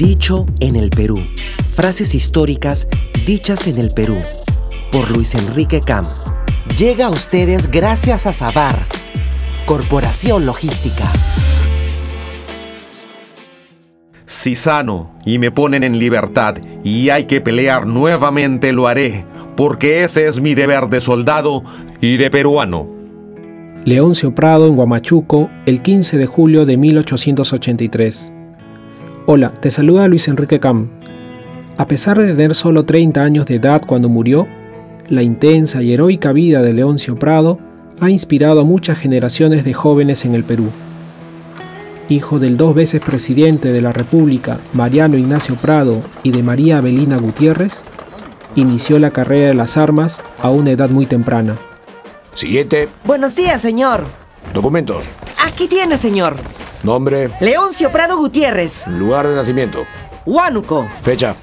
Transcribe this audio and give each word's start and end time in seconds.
Dicho 0.00 0.46
en 0.60 0.76
el 0.76 0.88
Perú. 0.88 1.18
Frases 1.76 2.14
históricas 2.14 2.88
dichas 3.26 3.66
en 3.66 3.76
el 3.76 3.90
Perú. 3.90 4.16
Por 4.92 5.10
Luis 5.10 5.34
Enrique 5.34 5.80
Cam. 5.80 6.06
Llega 6.78 7.04
a 7.04 7.10
ustedes 7.10 7.70
gracias 7.70 8.26
a 8.26 8.32
Sabar, 8.32 8.78
Corporación 9.66 10.46
Logística. 10.46 11.04
Si 14.24 14.54
sano 14.54 15.10
y 15.26 15.38
me 15.38 15.50
ponen 15.50 15.82
en 15.82 15.98
libertad 15.98 16.54
y 16.82 17.10
hay 17.10 17.24
que 17.24 17.42
pelear 17.42 17.86
nuevamente, 17.86 18.72
lo 18.72 18.88
haré, 18.88 19.26
porque 19.54 20.02
ese 20.02 20.26
es 20.28 20.40
mi 20.40 20.54
deber 20.54 20.86
de 20.86 21.02
soldado 21.02 21.62
y 22.00 22.16
de 22.16 22.30
peruano. 22.30 22.88
Leoncio 23.84 24.34
Prado 24.34 24.66
en 24.66 24.76
Guamachuco, 24.76 25.50
el 25.66 25.82
15 25.82 26.16
de 26.16 26.24
julio 26.24 26.64
de 26.64 26.78
1883. 26.78 28.32
Hola, 29.32 29.52
te 29.52 29.70
saluda 29.70 30.08
Luis 30.08 30.26
Enrique 30.26 30.58
Cam. 30.58 30.88
A 31.76 31.86
pesar 31.86 32.18
de 32.18 32.26
tener 32.26 32.52
solo 32.52 32.84
30 32.84 33.22
años 33.22 33.46
de 33.46 33.54
edad 33.54 33.80
cuando 33.86 34.08
murió, 34.08 34.48
la 35.08 35.22
intensa 35.22 35.84
y 35.84 35.92
heroica 35.92 36.32
vida 36.32 36.62
de 36.62 36.72
Leoncio 36.72 37.16
Prado 37.16 37.60
ha 38.00 38.10
inspirado 38.10 38.60
a 38.60 38.64
muchas 38.64 38.98
generaciones 38.98 39.64
de 39.64 39.72
jóvenes 39.72 40.24
en 40.24 40.34
el 40.34 40.42
Perú. 40.42 40.70
Hijo 42.08 42.40
del 42.40 42.56
dos 42.56 42.74
veces 42.74 43.00
presidente 43.02 43.70
de 43.70 43.80
la 43.80 43.92
República, 43.92 44.58
Mariano 44.72 45.16
Ignacio 45.16 45.54
Prado, 45.54 46.02
y 46.24 46.32
de 46.32 46.42
María 46.42 46.78
Abelina 46.78 47.16
Gutiérrez, 47.18 47.74
inició 48.56 48.98
la 48.98 49.12
carrera 49.12 49.50
de 49.50 49.54
las 49.54 49.76
armas 49.76 50.24
a 50.42 50.50
una 50.50 50.72
edad 50.72 50.90
muy 50.90 51.06
temprana. 51.06 51.56
Siguiente. 52.34 52.88
Buenos 53.04 53.36
días, 53.36 53.62
señor. 53.62 54.06
Documentos. 54.52 55.04
Aquí 55.40 55.68
tiene, 55.68 55.96
señor. 55.98 56.34
Nombre. 56.82 57.30
Leoncio 57.40 57.90
Prado 57.90 58.16
Gutiérrez. 58.16 58.86
Lugar 58.88 59.28
de 59.28 59.36
nacimiento. 59.36 59.84
Huánuco. 60.24 60.88
Fecha. 61.02 61.36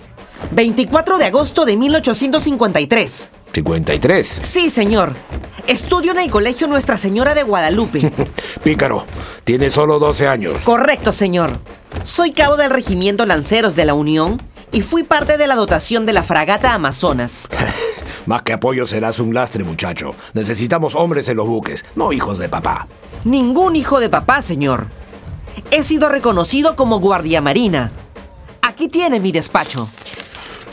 24 0.51 1.17
de 1.17 1.25
agosto 1.25 1.65
de 1.65 1.77
1853. 1.77 3.29
53. 3.53 4.41
Sí, 4.43 4.69
señor. 4.69 5.13
Estudio 5.67 6.11
en 6.11 6.19
el 6.19 6.29
colegio 6.29 6.67
Nuestra 6.67 6.97
Señora 6.97 7.33
de 7.33 7.43
Guadalupe. 7.43 8.11
Pícaro. 8.63 9.05
Tiene 9.43 9.69
solo 9.69 9.99
12 9.99 10.27
años. 10.27 10.61
Correcto, 10.63 11.11
señor. 11.11 11.59
Soy 12.03 12.31
cabo 12.31 12.57
del 12.57 12.69
Regimiento 12.69 13.25
Lanceros 13.25 13.75
de 13.75 13.85
la 13.85 13.93
Unión 13.93 14.41
y 14.71 14.81
fui 14.81 15.03
parte 15.03 15.37
de 15.37 15.47
la 15.47 15.55
dotación 15.55 16.05
de 16.05 16.13
la 16.13 16.23
fragata 16.23 16.73
Amazonas. 16.73 17.47
Más 18.25 18.41
que 18.41 18.53
apoyo 18.53 18.85
serás 18.85 19.19
un 19.19 19.33
lastre, 19.33 19.63
muchacho. 19.63 20.11
Necesitamos 20.33 20.95
hombres 20.95 21.29
en 21.29 21.37
los 21.37 21.47
buques, 21.47 21.85
no 21.95 22.11
hijos 22.11 22.37
de 22.37 22.49
papá. 22.49 22.87
Ningún 23.23 23.75
hijo 23.75 23.99
de 23.99 24.09
papá, 24.09 24.41
señor. 24.41 24.87
He 25.71 25.83
sido 25.83 26.09
reconocido 26.09 26.75
como 26.75 26.99
guardia 26.99 27.41
marina. 27.41 27.91
Aquí 28.61 28.87
tiene 28.87 29.19
mi 29.19 29.31
despacho. 29.31 29.87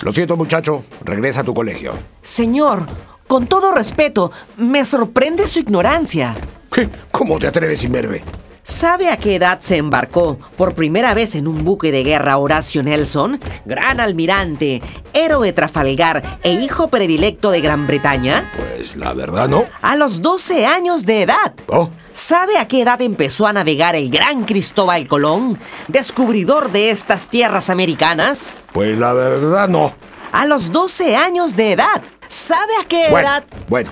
Lo 0.02 0.12
siento, 0.12 0.36
muchacho. 0.36 0.84
Regresa 1.02 1.40
a 1.40 1.44
tu 1.44 1.54
colegio. 1.54 1.94
Señor, 2.22 2.86
con 3.26 3.46
todo 3.46 3.72
respeto, 3.72 4.30
me 4.56 4.84
sorprende 4.84 5.48
su 5.48 5.60
ignorancia. 5.60 6.36
¿Qué? 6.70 6.88
¿Cómo 7.10 7.38
te 7.38 7.46
atreves, 7.46 7.84
imberbe? 7.84 8.22
¿Sabe 8.64 9.10
a 9.10 9.18
qué 9.18 9.36
edad 9.36 9.60
se 9.60 9.76
embarcó 9.76 10.38
por 10.56 10.74
primera 10.74 11.12
vez 11.12 11.34
en 11.34 11.46
un 11.46 11.64
buque 11.64 11.92
de 11.92 12.02
guerra 12.02 12.38
Horacio 12.38 12.82
Nelson, 12.82 13.38
gran 13.66 14.00
almirante, 14.00 14.80
héroe 15.12 15.52
Trafalgar 15.52 16.38
e 16.42 16.52
hijo 16.52 16.88
predilecto 16.88 17.50
de 17.50 17.60
Gran 17.60 17.86
Bretaña? 17.86 18.50
Pues 18.56 18.96
la 18.96 19.12
verdad 19.12 19.48
no. 19.48 19.66
A 19.82 19.96
los 19.96 20.22
12 20.22 20.64
años 20.64 21.04
de 21.04 21.22
edad. 21.22 21.54
Oh. 21.68 21.90
¿Sabe 22.14 22.58
a 22.58 22.68
qué 22.68 22.82
edad 22.82 23.02
empezó 23.02 23.44
a 23.48 23.52
navegar 23.52 23.96
el 23.96 24.08
gran 24.08 24.44
Cristóbal 24.44 25.08
Colón, 25.08 25.58
descubridor 25.88 26.70
de 26.70 26.90
estas 26.90 27.28
tierras 27.28 27.70
americanas? 27.70 28.54
Pues 28.72 28.96
la 28.96 29.12
verdad 29.12 29.68
no. 29.68 29.92
A 30.30 30.46
los 30.46 30.70
12 30.70 31.16
años 31.16 31.56
de 31.56 31.72
edad. 31.72 32.00
¿Sabe 32.28 32.72
a 32.80 32.86
qué 32.86 33.08
Bueno, 33.10 33.28
edad? 33.28 33.44
bueno. 33.68 33.90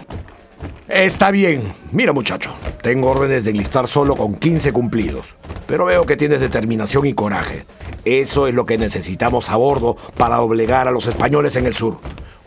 Está 0.86 1.32
bien. 1.32 1.72
Mira, 1.91 2.12
muchacho. 2.12 2.50
Tengo 2.80 3.10
órdenes 3.10 3.44
de 3.44 3.50
enlistar 3.50 3.88
solo 3.88 4.14
con 4.14 4.36
15 4.36 4.72
cumplidos. 4.72 5.26
Pero 5.66 5.86
veo 5.86 6.06
que 6.06 6.16
tienes 6.16 6.41
determinación 6.41 7.04
y 7.06 7.14
coraje. 7.14 7.66
Eso 8.04 8.47
es 8.47 8.54
lo 8.54 8.66
que 8.66 8.78
necesitamos 8.78 9.50
a 9.50 9.56
bordo 9.56 9.97
para 10.16 10.36
doblegar 10.36 10.86
a 10.86 10.92
los 10.92 11.06
españoles 11.08 11.56
en 11.56 11.66
el 11.66 11.74
sur. 11.74 11.98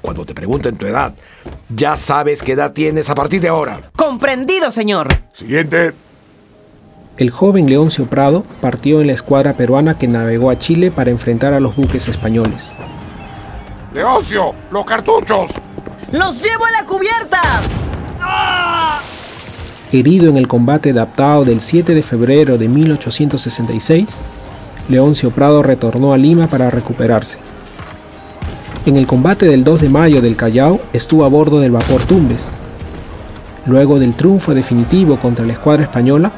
Cuando 0.02 0.24
te 0.26 0.36
pregunten 0.36 0.78
tu 0.78 0.86
edad, 0.86 1.16
ya 1.70 1.96
sabes 1.96 2.42
qué 2.42 2.54
edad 2.54 2.74
tienes 2.74 3.10
a 3.10 3.16
partir 3.16 3.42
de 3.42 3.50
ahora. 3.50 3.80
Comprendido, 3.96 4.72
señor. 4.72 5.08
Siguiente. 5.34 5.94
El 7.18 7.32
joven 7.32 7.68
Leoncio 7.68 8.08
Prado 8.08 8.46
partió 8.60 9.00
en 9.00 9.08
la 9.08 9.14
escuadra 9.14 9.54
peruana 9.54 9.98
que 9.98 10.08
navegó 10.08 10.50
a 10.50 10.60
Chile 10.60 10.92
para 10.92 11.12
enfrentar 11.12 11.54
a 11.54 11.60
los 11.60 11.76
buques 11.76 12.08
españoles. 12.08 12.74
Leoncio, 13.94 14.54
los 14.72 14.86
cartuchos. 14.86 15.52
¡Los 16.12 16.42
llevo 16.42 16.66
a 16.66 16.72
la 16.72 16.86
cubierta! 16.86 17.42
Herido 19.92 20.30
en 20.30 20.36
el 20.36 20.48
combate 20.48 20.90
adaptado 20.90 21.46
del 21.46 21.62
7 21.62 21.96
de 21.96 22.04
febrero 22.04 22.58
de 22.58 22.68
1866, 22.68 24.08
Leoncio 24.90 25.32
Prado 25.32 25.64
retornó 25.64 26.12
a 26.12 26.18
Lima 26.18 26.48
para 26.48 26.70
recuperarse. 26.70 27.38
En 28.86 28.98
el 28.98 29.08
combate 29.08 29.48
del 29.48 29.64
2 29.64 29.82
de 29.82 29.90
mayo 29.90 30.22
del 30.22 30.36
Callao 30.36 30.80
estuvo 30.94 31.26
a 31.26 31.28
bordo 31.28 31.60
del 31.60 31.72
vapor 31.72 32.04
Tumbes. 32.04 32.52
Luego 33.66 33.98
del 33.98 34.14
triunfo 34.14 34.54
definitivo 34.54 35.18
contra 35.18 35.44
la 35.44 35.54
escuadra 35.54 35.84
española, 35.84 36.32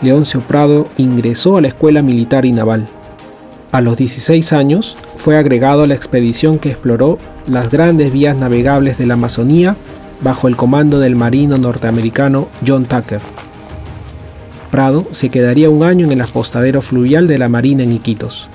Leoncio 0.00 0.40
Prado 0.40 0.88
ingresó 0.96 1.58
a 1.58 1.60
la 1.60 1.68
Escuela 1.68 2.00
Militar 2.00 2.46
y 2.46 2.52
Naval. 2.52 2.88
A 3.72 3.82
los 3.82 3.98
16 3.98 4.54
años 4.54 4.96
fue 5.16 5.36
agregado 5.36 5.82
a 5.82 5.86
la 5.86 5.94
expedición 5.94 6.58
que 6.58 6.70
exploró 6.70 7.18
las 7.46 7.70
grandes 7.70 8.10
vías 8.10 8.36
navegables 8.36 8.96
de 8.96 9.04
la 9.04 9.14
Amazonía 9.14 9.76
bajo 10.22 10.48
el 10.48 10.56
comando 10.56 10.98
del 10.98 11.14
marino 11.14 11.58
norteamericano 11.58 12.48
John 12.66 12.86
Tucker. 12.86 13.20
Prado 14.70 15.04
se 15.10 15.28
quedaría 15.28 15.68
un 15.68 15.82
año 15.82 16.06
en 16.06 16.12
el 16.12 16.22
apostadero 16.22 16.80
fluvial 16.80 17.28
de 17.28 17.36
la 17.36 17.50
Marina 17.50 17.82
en 17.82 17.92
Iquitos. 17.92 18.48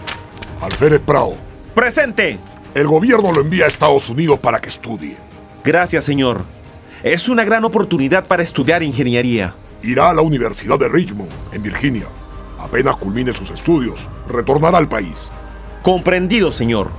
Alférez 0.59 1.01
Prado, 1.01 1.35
¡Presente! 1.75 2.39
El 2.77 2.85
gobierno 2.85 3.31
lo 3.31 3.41
envía 3.41 3.65
a 3.65 3.67
Estados 3.67 4.07
Unidos 4.07 4.37
para 4.37 4.59
que 4.59 4.69
estudie. 4.69 5.17
Gracias, 5.63 6.05
señor. 6.05 6.43
Es 7.01 7.27
una 7.27 7.43
gran 7.43 7.65
oportunidad 7.65 8.27
para 8.27 8.43
estudiar 8.43 8.83
ingeniería. 8.83 9.55
Irá 9.81 10.11
a 10.11 10.13
la 10.13 10.21
Universidad 10.21 10.77
de 10.77 10.87
Richmond, 10.87 11.31
en 11.51 11.63
Virginia. 11.63 12.05
Apenas 12.59 12.95
culmine 12.97 13.33
sus 13.33 13.49
estudios, 13.49 14.07
retornará 14.29 14.77
al 14.77 14.87
país. 14.87 15.31
Comprendido, 15.81 16.51
señor. 16.51 16.91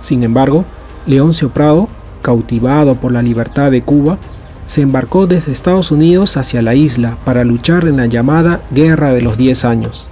Sin 0.00 0.22
embargo, 0.22 0.64
Leoncio 1.04 1.50
Prado, 1.50 1.88
cautivado 2.22 2.94
por 2.94 3.10
la 3.10 3.22
libertad 3.22 3.72
de 3.72 3.82
Cuba, 3.82 4.18
se 4.66 4.82
embarcó 4.82 5.26
desde 5.26 5.50
Estados 5.50 5.90
Unidos 5.90 6.36
hacia 6.36 6.62
la 6.62 6.76
isla 6.76 7.18
para 7.24 7.42
luchar 7.42 7.88
en 7.88 7.96
la 7.96 8.06
llamada 8.06 8.62
Guerra 8.70 9.12
de 9.12 9.22
los 9.22 9.36
Diez 9.36 9.64
Años. 9.64 10.06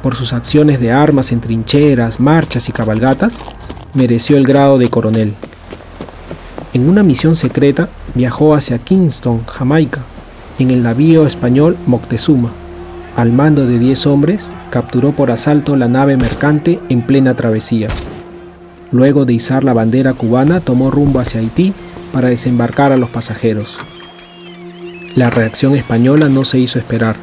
Por 0.00 0.14
sus 0.14 0.32
acciones 0.32 0.78
de 0.78 0.92
armas 0.92 1.32
en 1.32 1.40
trincheras, 1.40 2.20
marchas 2.20 2.68
y 2.68 2.72
cabalgatas, 2.72 3.40
mereció 3.94 4.36
el 4.36 4.46
grado 4.46 4.78
de 4.78 4.88
coronel. 4.88 5.34
En 6.72 6.88
una 6.88 7.02
misión 7.02 7.34
secreta 7.34 7.88
viajó 8.14 8.54
hacia 8.54 8.78
Kingston, 8.78 9.44
Jamaica, 9.46 10.00
en 10.58 10.70
el 10.70 10.82
navío 10.82 11.26
español 11.26 11.76
Moctezuma. 11.86 12.50
Al 13.16 13.32
mando 13.32 13.66
de 13.66 13.78
10 13.78 14.06
hombres, 14.06 14.48
capturó 14.70 15.12
por 15.12 15.30
asalto 15.30 15.74
la 15.76 15.88
nave 15.88 16.16
mercante 16.16 16.78
en 16.88 17.02
plena 17.02 17.34
travesía. 17.34 17.88
Luego 18.92 19.24
de 19.24 19.32
izar 19.32 19.64
la 19.64 19.72
bandera 19.72 20.14
cubana, 20.14 20.60
tomó 20.60 20.90
rumbo 20.90 21.18
hacia 21.18 21.40
Haití 21.40 21.72
para 22.12 22.28
desembarcar 22.28 22.92
a 22.92 22.96
los 22.96 23.10
pasajeros. 23.10 23.78
La 25.16 25.30
reacción 25.30 25.74
española 25.74 26.28
no 26.28 26.44
se 26.44 26.60
hizo 26.60 26.78
esperar. 26.78 27.16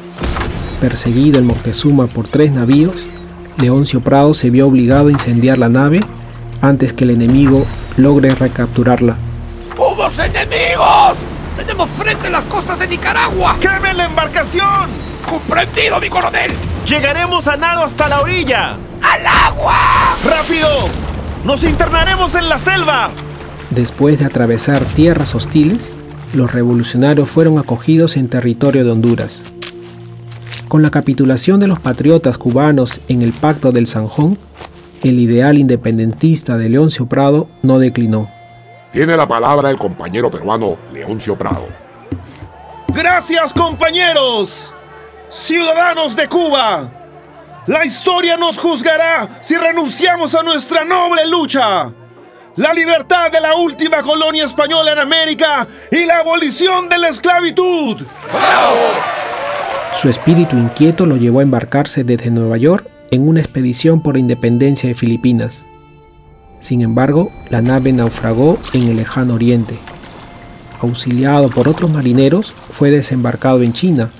Perseguido 0.80 1.38
el 1.38 1.44
Moctezuma 1.44 2.06
por 2.06 2.28
tres 2.28 2.52
navíos, 2.52 3.06
Leoncio 3.58 4.00
Prado 4.00 4.34
se 4.34 4.50
vio 4.50 4.66
obligado 4.68 5.08
a 5.08 5.12
incendiar 5.12 5.56
la 5.58 5.68
nave 5.68 6.02
antes 6.60 6.92
que 6.92 7.04
el 7.04 7.10
enemigo 7.10 7.66
logre 7.96 8.34
recapturarla. 8.34 9.16
¡Hubos 9.76 10.18
enemigos! 10.18 11.16
¡Tenemos 11.56 11.88
frente 11.90 12.28
a 12.28 12.30
las 12.30 12.44
costas 12.44 12.78
de 12.78 12.88
Nicaragua! 12.88 13.56
¡Queme 13.60 13.94
la 13.94 14.06
embarcación! 14.06 14.90
¡Comprendido, 15.28 16.00
mi 16.00 16.08
coronel! 16.08 16.52
¡Llegaremos 16.86 17.46
a 17.48 17.56
nado 17.56 17.84
hasta 17.84 18.08
la 18.08 18.20
orilla! 18.20 18.76
¡Al 19.02 19.26
agua! 19.26 20.16
¡Rápido! 20.24 20.68
¡Nos 21.44 21.64
internaremos 21.64 22.34
en 22.34 22.48
la 22.48 22.58
selva! 22.58 23.10
Después 23.70 24.18
de 24.18 24.24
atravesar 24.24 24.84
tierras 24.84 25.34
hostiles, 25.34 25.92
los 26.32 26.52
revolucionarios 26.52 27.28
fueron 27.28 27.58
acogidos 27.58 28.16
en 28.16 28.28
territorio 28.28 28.84
de 28.84 28.90
Honduras. 28.90 29.42
Con 30.68 30.82
la 30.82 30.90
capitulación 30.90 31.60
de 31.60 31.66
los 31.66 31.80
patriotas 31.80 32.38
cubanos 32.38 33.00
en 33.08 33.22
el 33.22 33.32
Pacto 33.32 33.72
del 33.72 33.86
Sanjón, 33.86 34.38
el 35.02 35.20
ideal 35.20 35.58
independentista 35.58 36.56
de 36.56 36.68
Leoncio 36.68 37.06
Prado 37.06 37.48
no 37.62 37.78
declinó. 37.78 38.30
Tiene 38.90 39.16
la 39.16 39.28
palabra 39.28 39.70
el 39.70 39.76
compañero 39.76 40.30
peruano 40.30 40.76
Leoncio 40.92 41.36
Prado. 41.36 41.66
¡Gracias, 42.88 43.52
compañeros! 43.52 44.72
¡Ciudadanos 45.28 46.16
de 46.16 46.26
Cuba! 46.26 46.90
La 47.66 47.84
historia 47.84 48.36
nos 48.36 48.56
juzgará 48.56 49.40
si 49.42 49.56
renunciamos 49.56 50.34
a 50.34 50.42
nuestra 50.42 50.84
noble 50.84 51.28
lucha. 51.28 51.92
La 52.56 52.72
libertad 52.72 53.30
de 53.30 53.40
la 53.40 53.54
última 53.54 54.02
colonia 54.02 54.46
española 54.46 54.92
en 54.92 54.98
América 54.98 55.68
y 55.90 56.06
la 56.06 56.18
abolición 56.18 56.88
de 56.88 56.98
la 56.98 57.08
esclavitud. 57.08 58.04
Su 59.94 60.08
espíritu 60.08 60.56
inquieto 60.56 61.06
lo 61.06 61.16
llevó 61.16 61.40
a 61.40 61.42
embarcarse 61.42 62.04
desde 62.04 62.30
Nueva 62.30 62.56
York 62.56 62.88
en 63.10 63.26
una 63.26 63.40
expedición 63.40 64.02
por 64.02 64.16
independencia 64.16 64.88
de 64.88 64.94
Filipinas. 64.94 65.66
Sin 66.60 66.82
embargo, 66.82 67.30
la 67.50 67.62
nave 67.62 67.92
naufragó 67.92 68.58
en 68.72 68.88
el 68.88 68.96
lejano 68.96 69.34
oriente. 69.34 69.76
Auxiliado 70.80 71.48
por 71.50 71.68
otros 71.68 71.90
marineros, 71.90 72.54
fue 72.70 72.90
desembarcado 72.90 73.62
en 73.62 73.72
China, 73.72 74.10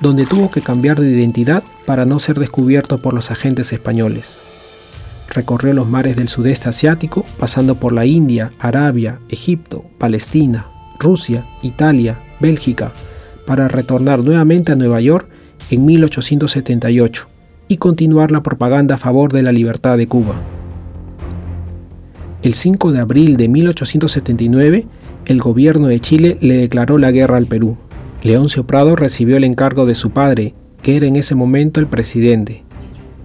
donde 0.00 0.26
tuvo 0.26 0.50
que 0.50 0.60
cambiar 0.60 1.00
de 1.00 1.10
identidad 1.10 1.62
para 1.86 2.04
no 2.04 2.18
ser 2.18 2.38
descubierto 2.38 2.98
por 2.98 3.14
los 3.14 3.30
agentes 3.30 3.72
españoles. 3.72 4.38
Recorrió 5.28 5.72
los 5.72 5.88
mares 5.88 6.16
del 6.16 6.28
sudeste 6.28 6.68
asiático, 6.68 7.24
pasando 7.38 7.76
por 7.76 7.92
la 7.92 8.06
India, 8.06 8.52
Arabia, 8.58 9.20
Egipto, 9.28 9.84
Palestina, 9.98 10.68
Rusia, 10.98 11.44
Italia, 11.62 12.18
Bélgica, 12.40 12.92
para 13.46 13.68
retornar 13.68 14.22
nuevamente 14.22 14.72
a 14.72 14.76
Nueva 14.76 15.00
York 15.00 15.28
en 15.70 15.84
1878 15.84 17.35
y 17.68 17.76
continuar 17.78 18.30
la 18.30 18.42
propaganda 18.42 18.94
a 18.94 18.98
favor 18.98 19.32
de 19.32 19.42
la 19.42 19.52
libertad 19.52 19.96
de 19.96 20.06
Cuba. 20.06 20.34
El 22.42 22.54
5 22.54 22.92
de 22.92 23.00
abril 23.00 23.36
de 23.36 23.48
1879, 23.48 24.86
el 25.26 25.40
gobierno 25.40 25.88
de 25.88 25.98
Chile 25.98 26.38
le 26.40 26.54
declaró 26.56 26.98
la 26.98 27.10
guerra 27.10 27.38
al 27.38 27.46
Perú. 27.46 27.76
Leoncio 28.22 28.66
Prado 28.66 28.94
recibió 28.94 29.36
el 29.36 29.44
encargo 29.44 29.86
de 29.86 29.94
su 29.94 30.10
padre, 30.10 30.54
que 30.82 30.96
era 30.96 31.06
en 31.06 31.16
ese 31.16 31.34
momento 31.34 31.80
el 31.80 31.86
presidente, 31.86 32.62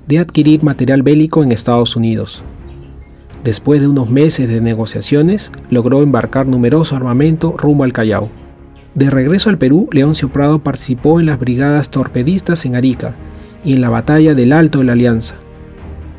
de 0.07 0.19
adquirir 0.19 0.63
material 0.63 1.03
bélico 1.03 1.43
en 1.43 1.51
Estados 1.51 1.95
Unidos. 1.95 2.41
Después 3.43 3.81
de 3.81 3.87
unos 3.87 4.09
meses 4.09 4.47
de 4.47 4.61
negociaciones, 4.61 5.51
logró 5.69 6.01
embarcar 6.01 6.47
numeroso 6.47 6.95
armamento 6.95 7.55
rumbo 7.57 7.83
al 7.83 7.93
Callao. 7.93 8.29
De 8.95 9.09
regreso 9.09 9.49
al 9.49 9.57
Perú, 9.57 9.87
Leoncio 9.91 10.29
Prado 10.29 10.59
participó 10.59 11.19
en 11.19 11.27
las 11.27 11.39
brigadas 11.39 11.89
torpedistas 11.89 12.65
en 12.65 12.75
Arica 12.75 13.15
y 13.63 13.73
en 13.73 13.81
la 13.81 13.89
batalla 13.89 14.33
del 14.35 14.53
Alto 14.53 14.79
de 14.79 14.85
la 14.85 14.93
Alianza. 14.93 15.35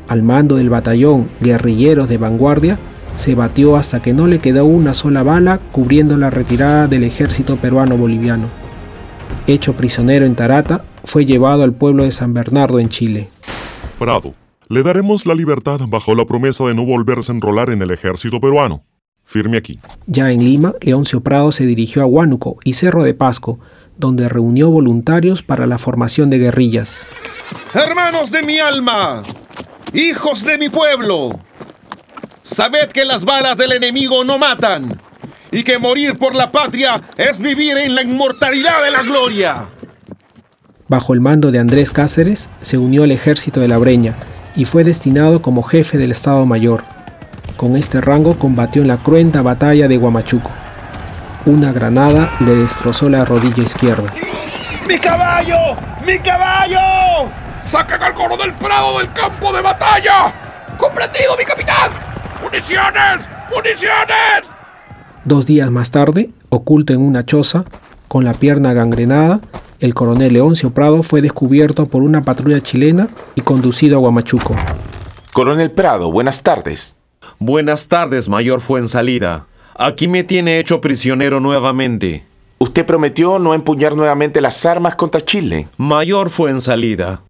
Al 0.07 0.23
mando 0.23 0.57
del 0.57 0.69
batallón 0.69 1.29
Guerrilleros 1.41 2.09
de 2.09 2.17
Vanguardia, 2.17 2.79
se 3.15 3.35
batió 3.35 3.75
hasta 3.75 4.01
que 4.01 4.13
no 4.13 4.27
le 4.27 4.39
quedó 4.39 4.65
una 4.65 4.93
sola 4.93 5.23
bala 5.23 5.59
cubriendo 5.71 6.17
la 6.17 6.29
retirada 6.29 6.87
del 6.87 7.03
ejército 7.03 7.57
peruano-boliviano. 7.57 8.47
Hecho 9.47 9.73
prisionero 9.73 10.25
en 10.25 10.35
Tarata, 10.35 10.83
fue 11.03 11.25
llevado 11.25 11.63
al 11.63 11.73
pueblo 11.73 12.03
de 12.03 12.11
San 12.11 12.33
Bernardo 12.33 12.79
en 12.79 12.89
Chile. 12.89 13.29
Prado, 13.99 14.33
le 14.69 14.83
daremos 14.83 15.25
la 15.25 15.35
libertad 15.35 15.81
bajo 15.87 16.15
la 16.15 16.25
promesa 16.25 16.63
de 16.65 16.73
no 16.73 16.85
volverse 16.85 17.31
a 17.31 17.35
enrolar 17.35 17.69
en 17.69 17.81
el 17.81 17.91
ejército 17.91 18.39
peruano. 18.39 18.83
Firme 19.25 19.57
aquí. 19.57 19.79
Ya 20.05 20.31
en 20.31 20.43
Lima, 20.43 20.73
Leoncio 20.81 21.21
Prado 21.21 21.51
se 21.51 21.65
dirigió 21.65 22.01
a 22.01 22.05
Huánuco 22.05 22.57
y 22.63 22.73
Cerro 22.73 23.03
de 23.03 23.13
Pasco, 23.13 23.59
donde 23.97 24.29
reunió 24.29 24.69
voluntarios 24.69 25.43
para 25.43 25.67
la 25.67 25.77
formación 25.77 26.29
de 26.29 26.39
guerrillas. 26.39 27.01
Hermanos 27.73 28.31
de 28.31 28.43
mi 28.43 28.59
alma, 28.59 29.23
hijos 29.93 30.43
de 30.43 30.57
mi 30.57 30.69
pueblo, 30.69 31.39
sabed 32.43 32.89
que 32.89 33.05
las 33.05 33.25
balas 33.25 33.57
del 33.57 33.71
enemigo 33.73 34.23
no 34.23 34.37
matan 34.37 34.99
y 35.51 35.63
que 35.63 35.77
morir 35.77 36.17
por 36.17 36.35
la 36.35 36.51
patria 36.51 37.01
es 37.17 37.37
vivir 37.37 37.77
en 37.77 37.95
la 37.95 38.01
inmortalidad 38.01 38.83
de 38.83 38.91
la 38.91 39.03
gloria. 39.03 39.69
Bajo 40.87 41.13
el 41.13 41.21
mando 41.21 41.51
de 41.51 41.59
Andrés 41.59 41.91
Cáceres, 41.91 42.49
se 42.61 42.77
unió 42.77 43.03
al 43.03 43.11
ejército 43.11 43.59
de 43.59 43.67
la 43.67 43.77
Breña 43.77 44.15
y 44.55 44.65
fue 44.65 44.83
destinado 44.83 45.41
como 45.41 45.63
jefe 45.63 45.97
del 45.97 46.11
Estado 46.11 46.45
Mayor. 46.45 46.83
Con 47.57 47.77
este 47.77 48.01
rango 48.01 48.37
combatió 48.37 48.81
en 48.81 48.87
la 48.87 48.97
cruenta 48.97 49.41
batalla 49.41 49.87
de 49.87 49.97
Guamachuco. 49.97 50.51
Una 51.45 51.73
granada 51.73 52.31
le 52.39 52.55
destrozó 52.55 53.09
la 53.09 53.25
rodilla 53.25 53.63
izquierda. 53.63 54.13
¡Mi 54.87 54.97
caballo! 54.97 55.75
¡Mi 56.07 56.17
caballo! 56.19 57.29
¡Saquen 57.69 58.01
al 58.01 58.13
coronel 58.13 58.53
Prado 58.53 58.99
del 58.99 59.11
campo 59.11 59.51
de 59.51 59.61
batalla! 59.61 60.33
¡Comprendido, 60.77 61.35
mi 61.37 61.43
capitán! 61.43 61.91
¡Municiones! 62.41 63.27
¡Municiones! 63.53 64.49
Dos 65.25 65.45
días 65.45 65.69
más 65.69 65.91
tarde, 65.91 66.29
oculto 66.47 66.93
en 66.93 67.01
una 67.01 67.25
choza, 67.25 67.65
con 68.07 68.23
la 68.23 68.33
pierna 68.33 68.71
gangrenada, 68.71 69.41
el 69.81 69.93
coronel 69.93 70.31
Leoncio 70.31 70.69
Prado 70.69 71.03
fue 71.03 71.21
descubierto 71.21 71.87
por 71.87 72.03
una 72.03 72.21
patrulla 72.21 72.61
chilena 72.61 73.09
y 73.35 73.41
conducido 73.41 73.97
a 73.97 73.99
Guamachuco. 73.99 74.55
Coronel 75.33 75.71
Prado, 75.71 76.09
buenas 76.09 76.41
tardes. 76.41 76.95
Buenas 77.37 77.89
tardes, 77.89 78.29
mayor 78.29 78.61
Fuensalida. 78.61 79.47
Aquí 79.75 80.07
me 80.07 80.23
tiene 80.23 80.59
hecho 80.59 80.81
prisionero 80.81 81.39
nuevamente. 81.39 82.23
Usted 82.59 82.85
prometió 82.85 83.39
no 83.39 83.53
empuñar 83.53 83.95
nuevamente 83.95 84.39
las 84.39 84.65
armas 84.65 84.95
contra 84.95 85.21
Chile. 85.21 85.67
Mayor 85.77 86.29
Fuensalida. 86.29 87.23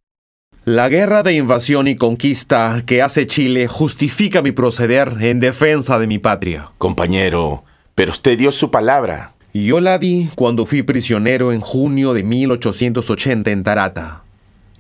La 0.65 0.89
guerra 0.89 1.23
de 1.23 1.33
invasión 1.33 1.87
y 1.87 1.95
conquista 1.95 2.83
que 2.85 3.01
hace 3.01 3.27
Chile 3.27 3.67
justifica 3.67 4.41
mi 4.41 4.51
proceder 4.51 5.17
en 5.19 5.39
defensa 5.39 5.99
de 5.99 6.07
mi 6.07 6.19
patria. 6.19 6.71
Compañero, 6.77 7.63
pero 7.95 8.11
usted 8.11 8.37
dio 8.37 8.51
su 8.51 8.71
palabra. 8.71 9.33
Yo 9.53 9.81
la 9.81 9.97
di 9.97 10.29
cuando 10.35 10.65
fui 10.65 10.83
prisionero 10.83 11.51
en 11.51 11.61
junio 11.61 12.13
de 12.13 12.23
1880 12.23 13.51
en 13.51 13.63
Tarata. 13.63 14.23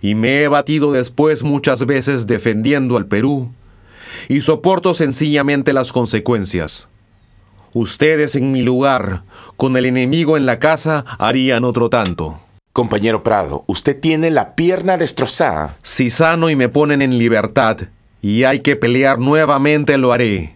Y 0.01 0.15
me 0.15 0.43
he 0.43 0.47
batido 0.47 0.91
después 0.91 1.43
muchas 1.43 1.85
veces 1.85 2.27
defendiendo 2.27 2.97
al 2.97 3.05
Perú. 3.05 3.51
Y 4.29 4.41
soporto 4.41 4.93
sencillamente 4.93 5.73
las 5.73 5.91
consecuencias. 5.91 6.89
Ustedes 7.73 8.35
en 8.35 8.51
mi 8.51 8.61
lugar, 8.61 9.23
con 9.57 9.75
el 9.77 9.85
enemigo 9.85 10.37
en 10.37 10.45
la 10.45 10.59
casa, 10.59 11.05
harían 11.17 11.63
otro 11.63 11.89
tanto. 11.89 12.39
Compañero 12.71 13.23
Prado, 13.23 13.63
usted 13.67 13.99
tiene 13.99 14.31
la 14.31 14.55
pierna 14.55 14.97
destrozada. 14.97 15.77
Si 15.81 16.09
sano 16.09 16.49
y 16.49 16.55
me 16.55 16.69
ponen 16.69 17.01
en 17.01 17.17
libertad, 17.17 17.77
y 18.21 18.45
hay 18.45 18.59
que 18.59 18.75
pelear 18.75 19.19
nuevamente, 19.19 19.97
lo 19.97 20.13
haré. 20.13 20.55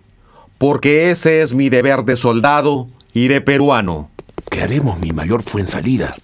Porque 0.58 1.12
ese 1.12 1.42
es 1.42 1.54
mi 1.54 1.70
deber 1.70 2.06
de 2.06 2.16
soldado 2.16 2.88
y 3.14 3.28
de 3.28 3.42
peruano. 3.42 4.10
¿Qué 4.50 4.62
haremos, 4.62 5.00
mi 5.00 5.12
mayor 5.12 5.44
Fuensalida? 5.44 6.16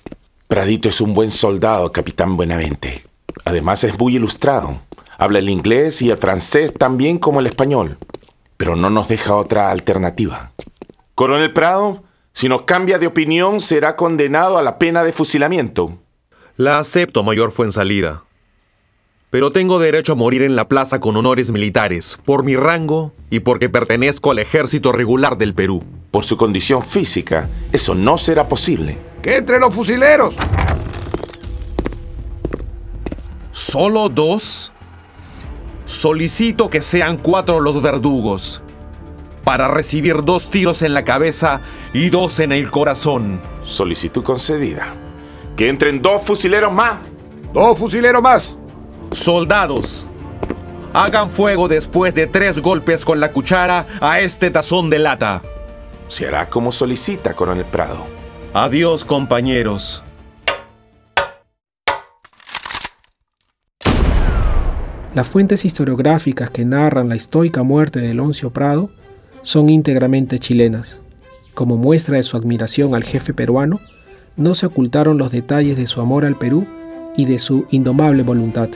Pradito 0.47 0.89
es 0.89 1.01
un 1.01 1.13
buen 1.13 1.31
soldado, 1.31 1.91
capitán 1.91 2.37
Buenavente. 2.37 3.03
Además 3.45 3.83
es 3.83 3.97
muy 3.97 4.15
ilustrado. 4.15 4.77
Habla 5.17 5.39
el 5.39 5.49
inglés 5.49 6.01
y 6.01 6.09
el 6.09 6.17
francés 6.17 6.73
tan 6.73 6.97
bien 6.97 7.17
como 7.17 7.39
el 7.39 7.47
español. 7.47 7.97
Pero 8.57 8.75
no 8.75 8.89
nos 8.89 9.07
deja 9.07 9.35
otra 9.35 9.71
alternativa. 9.71 10.51
Coronel 11.15 11.53
Prado, 11.53 12.03
si 12.33 12.49
nos 12.49 12.63
cambia 12.63 12.97
de 12.97 13.05
opinión, 13.05 13.59
será 13.59 13.95
condenado 13.95 14.57
a 14.57 14.63
la 14.63 14.79
pena 14.79 15.03
de 15.03 15.13
fusilamiento. 15.13 15.99
La 16.57 16.79
acepto, 16.79 17.23
mayor 17.23 17.51
Fuensalida. 17.51 18.23
Pero 19.29 19.51
tengo 19.51 19.77
derecho 19.77 20.13
a 20.13 20.15
morir 20.15 20.41
en 20.41 20.55
la 20.55 20.67
plaza 20.67 20.99
con 20.99 21.15
honores 21.15 21.51
militares, 21.51 22.17
por 22.25 22.43
mi 22.43 22.55
rango 22.55 23.13
y 23.29 23.41
porque 23.41 23.69
pertenezco 23.69 24.31
al 24.31 24.39
ejército 24.39 24.91
regular 24.91 25.37
del 25.37 25.53
Perú. 25.53 25.83
Por 26.09 26.23
su 26.23 26.35
condición 26.35 26.81
física, 26.81 27.47
eso 27.71 27.93
no 27.93 28.17
será 28.17 28.47
posible. 28.47 28.97
¡Que 29.21 29.37
entre 29.37 29.59
los 29.59 29.73
fusileros! 29.73 30.33
¿Solo 33.51 34.09
dos? 34.09 34.71
Solicito 35.85 36.71
que 36.71 36.81
sean 36.81 37.17
cuatro 37.17 37.59
los 37.59 37.79
verdugos, 37.83 38.62
para 39.43 39.67
recibir 39.67 40.23
dos 40.23 40.49
tiros 40.49 40.81
en 40.81 40.93
la 40.93 41.03
cabeza 41.03 41.61
y 41.93 42.09
dos 42.09 42.39
en 42.39 42.51
el 42.51 42.71
corazón. 42.71 43.41
Solicitud 43.63 44.23
concedida. 44.23 44.95
Que 45.55 45.69
entren 45.69 46.01
dos 46.01 46.23
fusileros 46.23 46.71
más. 46.71 46.99
¡Dos 47.53 47.77
fusileros 47.77 48.21
más! 48.21 48.57
Soldados, 49.11 50.07
hagan 50.93 51.29
fuego 51.29 51.67
después 51.67 52.15
de 52.15 52.25
tres 52.25 52.59
golpes 52.59 53.05
con 53.05 53.19
la 53.19 53.31
cuchara 53.31 53.85
a 54.01 54.19
este 54.19 54.49
tazón 54.49 54.89
de 54.89 54.97
lata. 54.97 55.43
Se 56.07 56.27
hará 56.27 56.49
como 56.49 56.71
solicita, 56.71 57.35
coronel 57.35 57.65
Prado. 57.65 58.05
Adiós, 58.53 59.05
compañeros. 59.05 60.03
Las 65.13 65.27
fuentes 65.27 65.63
historiográficas 65.63 66.49
que 66.49 66.65
narran 66.65 67.09
la 67.09 67.15
estoica 67.15 67.61
muerte 67.61 67.99
de 67.99 68.15
Leoncio 68.15 68.49
Prado 68.49 68.89
son 69.43 69.69
íntegramente 69.69 70.39
chilenas. 70.39 70.99
Como 71.53 71.77
muestra 71.77 72.17
de 72.17 72.23
su 72.23 72.35
admiración 72.37 72.95
al 72.95 73.03
jefe 73.03 73.33
peruano, 73.33 73.79
no 74.35 74.55
se 74.55 74.65
ocultaron 74.65 75.17
los 75.17 75.31
detalles 75.31 75.77
de 75.77 75.85
su 75.85 76.01
amor 76.01 76.25
al 76.25 76.37
Perú 76.37 76.65
y 77.15 77.25
de 77.25 77.37
su 77.37 77.67
indomable 77.69 78.23
voluntad. 78.23 78.69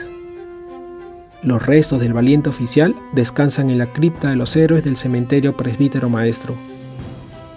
Los 1.42 1.64
restos 1.64 2.00
del 2.00 2.12
valiente 2.12 2.48
oficial 2.48 2.94
descansan 3.14 3.70
en 3.70 3.78
la 3.78 3.92
cripta 3.92 4.30
de 4.30 4.36
los 4.36 4.54
héroes 4.56 4.84
del 4.84 4.96
cementerio 4.96 5.56
presbítero 5.56 6.08
maestro. 6.08 6.54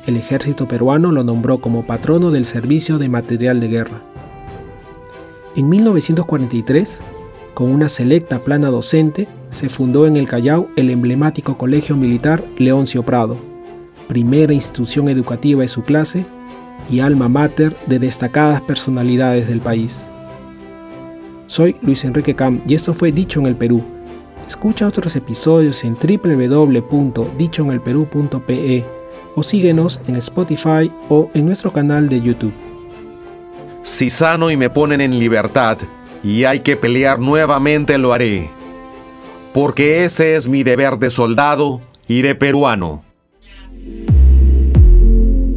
El 0.08 0.18
ejército 0.18 0.68
peruano 0.68 1.12
lo 1.12 1.24
nombró 1.24 1.62
como 1.62 1.86
patrono 1.86 2.32
del 2.32 2.46
servicio 2.46 2.98
de 2.98 3.10
material 3.10 3.60
de 3.60 3.68
guerra. 3.68 4.02
En 5.56 5.70
1943, 5.70 7.04
Con 7.54 7.70
una 7.70 7.90
selecta 7.90 8.44
plana 8.44 8.70
docente, 8.70 9.28
se 9.52 9.70
fundó 9.70 10.08
en 10.08 10.18
el 10.18 10.28
Callao 10.28 10.68
el 10.76 10.90
emblemático 10.90 11.56
Colegio 11.58 11.96
Militar 11.96 12.44
Leoncio 12.58 13.04
Prado, 13.04 13.38
primera 14.08 14.52
institución 14.54 15.10
educativa 15.10 15.62
de 15.62 15.68
su 15.68 15.84
clase 15.84 16.26
y 16.90 17.02
alma 17.02 17.30
mater 17.30 17.78
de 17.86 18.00
destacadas 18.00 18.62
personalidades 18.62 19.48
del 19.48 19.60
país. 19.60 20.08
Soy 21.46 21.76
Luis 21.82 22.04
Enrique 22.06 22.36
Cam 22.36 22.62
y 22.68 22.74
esto 22.76 22.96
fue 22.96 23.12
Dicho 23.12 23.42
en 23.42 23.46
el 23.46 23.56
Perú. 23.56 23.84
Escucha 24.48 24.88
otros 24.88 25.16
episodios 25.16 25.84
en 25.84 25.96
www.dichoenelperú.pe 25.96 28.86
o 29.36 29.44
síguenos 29.44 30.02
en 30.08 30.16
Spotify 30.16 30.92
o 31.10 31.30
en 31.34 31.46
nuestro 31.46 31.72
canal 31.72 32.10
de 32.10 32.20
YouTube. 32.22 32.54
Si 33.84 34.10
sano 34.10 34.50
y 34.50 34.58
me 34.58 34.70
ponen 34.70 35.02
en 35.02 35.20
libertad 35.20 35.78
y 36.24 36.46
hay 36.46 36.60
que 36.60 36.78
pelear 36.78 37.20
nuevamente 37.20 37.98
lo 37.98 38.14
haré, 38.14 38.61
porque 39.54 40.06
ese 40.06 40.36
es 40.36 40.48
mi 40.48 40.64
deber 40.64 40.98
de 40.98 41.10
soldado 41.10 41.82
y 42.08 42.22
de 42.22 42.36
peruano. 42.36 43.04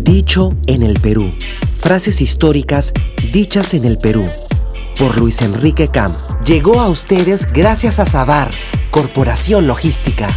Dicho 0.00 0.54
en 0.66 0.82
el 0.82 1.00
Perú. 1.00 1.24
Frases 1.80 2.20
históricas 2.20 2.92
dichas 3.32 3.74
en 3.74 3.84
el 3.84 3.98
Perú. 3.98 4.26
Por 4.98 5.18
Luis 5.18 5.42
Enrique 5.42 5.88
Cam. 5.88 6.12
Llegó 6.44 6.80
a 6.80 6.88
ustedes 6.88 7.52
gracias 7.52 7.98
a 7.98 8.06
Sabar, 8.06 8.50
Corporación 8.90 9.66
Logística. 9.66 10.36